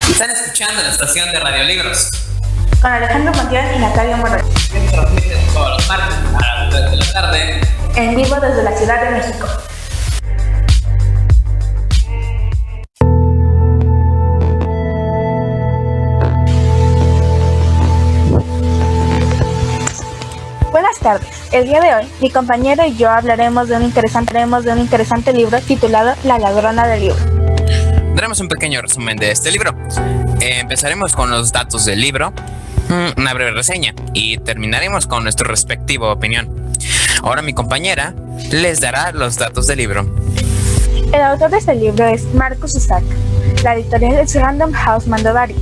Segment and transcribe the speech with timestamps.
[0.00, 2.08] Están escuchando la estación de Radiolibros.
[2.80, 4.46] Con Alejandro Montiel y Natalia Morales.
[4.92, 7.60] Transmite todos los martes a las 3 de la tarde.
[7.96, 9.48] En vivo desde la Ciudad de México.
[21.04, 21.28] Tardes.
[21.52, 25.32] El día de hoy, mi compañero y yo hablaremos de un interesante, de un interesante
[25.34, 27.16] libro titulado La ladrona del libro.
[28.14, 29.76] Daremos un pequeño resumen de este libro.
[30.40, 32.32] Eh, empezaremos con los datos del libro,
[32.88, 36.72] mm, una breve reseña y terminaremos con nuestra respectiva opinión.
[37.22, 38.14] Ahora mi compañera
[38.50, 40.06] les dará los datos del libro.
[41.12, 43.04] El autor de este libro es Marcus Isaac.
[43.62, 45.54] La editorial es Random House Mandovari.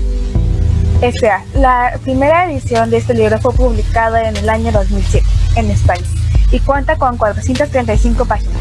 [1.03, 1.45] S.A.
[1.55, 6.07] La primera edición de este libro fue publicada en el año 2007 en España
[6.53, 8.55] y cuenta con 435 páginas.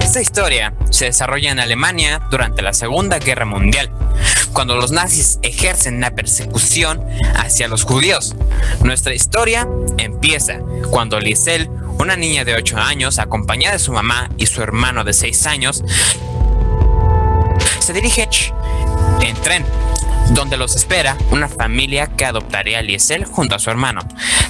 [0.00, 3.90] Esta historia se desarrolla en Alemania durante la Segunda Guerra Mundial,
[4.52, 7.02] cuando los nazis ejercen una persecución
[7.34, 8.36] hacia los judíos.
[8.82, 10.58] Nuestra historia empieza
[10.90, 15.14] cuando Liesel, una niña de 8 años, acompañada de su mamá y su hermano de
[15.14, 15.82] 6 años,
[17.78, 18.28] se dirige
[19.22, 19.64] en tren
[20.30, 24.00] donde los espera una familia que adoptaría a Liesel junto a su hermano.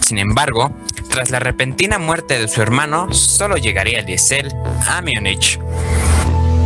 [0.01, 0.71] Sin embargo,
[1.11, 4.53] tras la repentina muerte de su hermano, solo llegaría Liesel
[4.87, 5.59] a Múnich.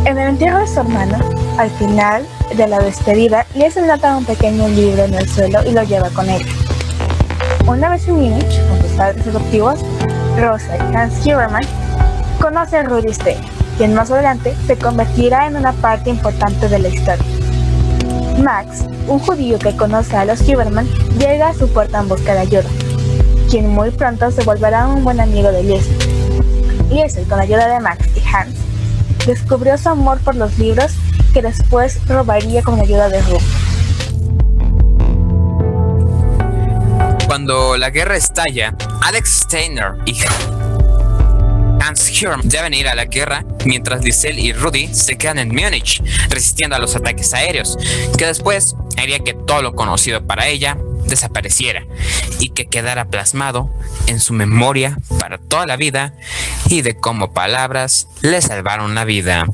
[0.05, 1.17] En el entierro de su hermano,
[1.57, 5.83] al final de la despedida, Liesel nota un pequeño libro en el suelo y lo
[5.83, 6.45] lleva con él.
[7.65, 9.79] Una vez en Múnich, con sus padres adoptivos,
[10.37, 11.63] Rosa y Hans Huberman,
[12.41, 13.39] conoce a Rudy Stein,
[13.77, 17.25] quien más adelante se convertirá en una parte importante de la historia.
[18.37, 20.87] Max, un judío que conoce a los Huberman,
[21.17, 22.69] llega a su puerta en busca de ayuda,
[23.49, 25.97] quien muy pronto se volverá un buen amigo de Liesel.
[26.89, 28.55] Liesel, con la ayuda de Max y Hans,
[29.25, 30.91] descubrió su amor por los libros
[31.33, 33.41] que después robaría con la ayuda de Ruth.
[37.25, 40.15] Cuando la guerra estalla, Alex Steiner y
[41.81, 46.01] Hans Hirm deben ir a la guerra, mientras Liesel y Rudy se quedan en Múnich,
[46.29, 47.77] resistiendo a los ataques aéreos,
[48.17, 51.85] que después haría que todo lo conocido para ella desapareciera
[52.39, 53.69] y que quedara plasmado
[54.07, 56.13] en su memoria para toda la vida
[56.69, 59.45] y de cómo palabras le salvaron la vida.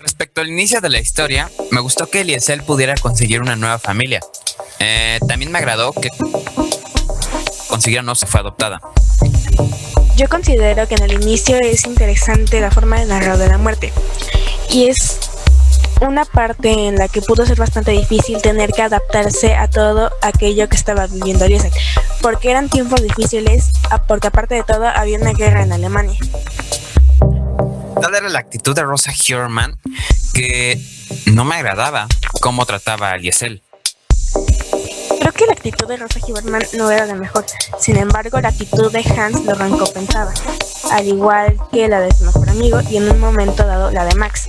[0.00, 4.20] Respecto al inicio de la historia, me gustó que Liesel pudiera conseguir una nueva familia.
[4.80, 6.10] Eh, también me agradó que
[7.68, 8.80] consiguiera no se fue adoptada.
[10.18, 13.92] Yo considero que en el inicio es interesante la forma de narrar de la muerte.
[14.68, 15.16] Y es
[16.00, 20.68] una parte en la que pudo ser bastante difícil tener que adaptarse a todo aquello
[20.68, 21.70] que estaba viviendo Liesel,
[22.20, 23.70] porque eran tiempos difíciles,
[24.08, 26.18] porque aparte de todo había una guerra en Alemania.
[28.02, 29.78] Tal era la actitud de Rosa Hurman
[30.34, 30.84] que
[31.26, 32.08] no me agradaba
[32.40, 33.62] cómo trataba a Liesel.
[35.28, 37.44] Creo que la actitud de Rosa Huberman no era la mejor,
[37.78, 40.32] sin embargo la actitud de Hans lo recompensaba,
[40.90, 44.14] al igual que la de su mejor amigo y en un momento dado la de
[44.14, 44.48] Max,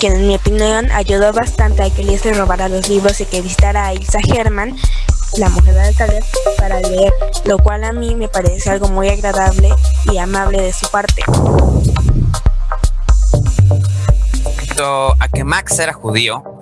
[0.00, 3.86] quien en mi opinión ayudó bastante a que Liesel robara los libros y que visitara
[3.86, 4.76] a Ilsa Herman,
[5.36, 6.24] la mujer del taller,
[6.58, 7.12] para leer,
[7.44, 9.72] lo cual a mí me parece algo muy agradable
[10.10, 11.22] y amable de su parte.
[15.20, 16.55] A que Max era judío,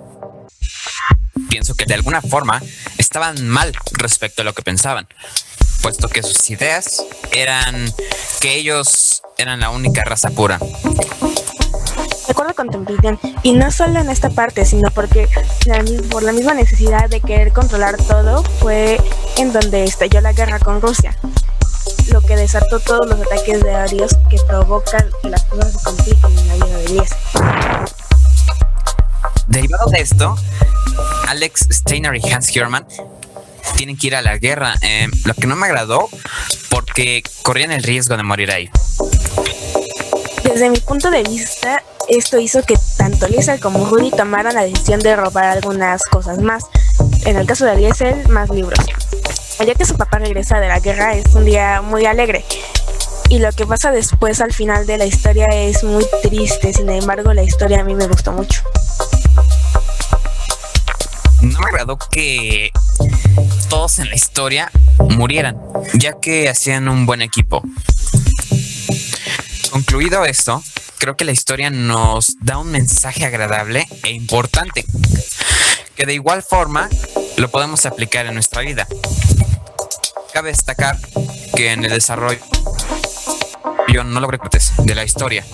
[1.55, 2.61] pienso que de alguna forma
[2.97, 5.07] estaban mal respecto a lo que pensaban,
[5.81, 7.01] puesto que sus ideas
[7.31, 7.93] eran
[8.41, 10.57] que ellos eran la única raza pura.
[10.57, 10.67] De
[12.27, 15.29] acuerdo con Templeton, y no solo en esta parte, sino porque
[15.65, 18.99] la, por la misma necesidad de querer controlar todo fue
[19.37, 21.17] en donde estalló la guerra con Rusia,
[22.11, 26.37] lo que desató todos los ataques de arios que provocan que las cosas se compliquen
[26.37, 27.17] en la vida de Liesel.
[29.47, 30.35] Derivado de esto,
[31.35, 32.87] Alex Steiner y Hans Hierman
[33.75, 36.07] tienen que ir a la guerra, eh, lo que no me agradó
[36.69, 38.69] porque corrían el riesgo de morir ahí.
[40.45, 45.01] Desde mi punto de vista, esto hizo que tanto Liesel como Rudy tomaran la decisión
[45.01, 46.63] de robar algunas cosas más.
[47.25, 48.79] En el caso de Liesel, más libros.
[49.59, 52.45] Ya que su papá regresa de la guerra es un día muy alegre.
[53.27, 57.33] Y lo que pasa después al final de la historia es muy triste, sin embargo
[57.33, 58.61] la historia a mí me gustó mucho.
[61.45, 62.71] No me agradó que
[63.69, 65.57] todos en la historia murieran,
[65.93, 67.61] ya que hacían un buen equipo.
[69.69, 70.63] Concluido esto,
[70.97, 74.85] creo que la historia nos da un mensaje agradable e importante,
[75.95, 76.89] que de igual forma
[77.37, 78.87] lo podemos aplicar en nuestra vida.
[80.33, 80.97] Cabe destacar
[81.55, 82.39] que en el desarrollo
[83.93, 85.45] yo no logré partes de la historia.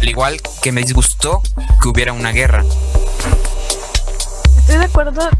[0.00, 1.42] Al igual que me disgustó
[1.82, 2.64] que hubiera una guerra.
[4.66, 5.30] Estoy de acuerdo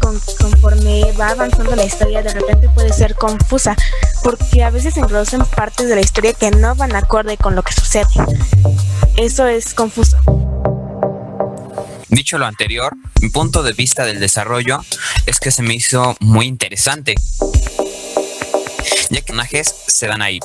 [0.00, 3.76] con, conforme va avanzando la historia, de repente puede ser confusa,
[4.24, 7.72] porque a veces introducen partes de la historia que no van acorde con lo que
[7.72, 8.08] sucede.
[9.16, 10.18] Eso es confuso.
[12.08, 14.80] Dicho lo anterior, mi punto de vista del desarrollo
[15.26, 17.14] es que se me hizo muy interesante,
[19.08, 20.40] ya que personajes se dan ahí.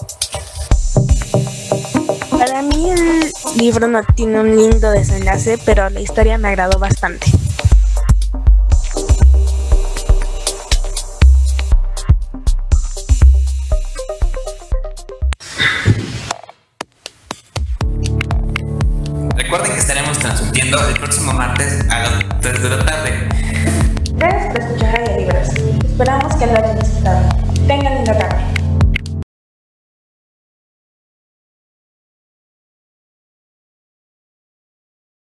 [2.30, 7.39] Para mí el libro no tiene un lindo desenlace, pero la historia me agradó bastante.
[26.00, 26.89] Esperamos que lo hayas